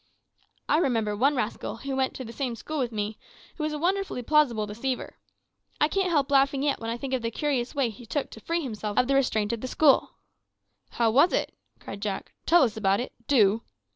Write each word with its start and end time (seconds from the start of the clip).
I 0.67 0.77
remember 0.79 1.15
one 1.15 1.35
rascal, 1.35 1.75
who 1.77 1.95
went 1.95 2.15
to 2.15 2.25
the 2.25 2.33
same 2.33 2.55
school 2.55 2.79
with 2.79 2.91
me, 2.91 3.19
who 3.57 3.63
was 3.63 3.71
a 3.71 3.77
wonderfully 3.77 4.23
plausible 4.23 4.65
deceiver. 4.65 5.17
I 5.79 5.87
can't 5.87 6.09
help 6.09 6.31
laughing 6.31 6.63
yet 6.63 6.79
when 6.79 6.89
I 6.89 6.97
think 6.97 7.13
of 7.13 7.21
the 7.21 7.29
curious 7.29 7.75
way 7.75 7.91
he 7.91 8.07
took 8.07 8.31
to 8.31 8.39
free 8.41 8.63
himself 8.63 8.97
of 8.97 9.05
the 9.07 9.13
restraint 9.13 9.53
of 9.53 9.63
school." 9.69 10.13
"How 10.89 11.11
was 11.11 11.33
it?" 11.33 11.53
cried 11.79 12.01
Jack; 12.01 12.31
"tell 12.47 12.63
us 12.63 12.75
about 12.75 12.99
it 12.99 13.13
do." 13.27 13.61